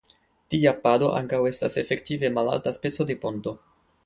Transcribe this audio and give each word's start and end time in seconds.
Tia 0.53 0.71
pado 0.85 1.09
ankaŭ 1.17 1.39
estas 1.49 1.77
efektive 1.83 2.33
malalta 2.39 2.75
speco 2.79 3.09
de 3.13 3.19
ponto. 3.27 3.57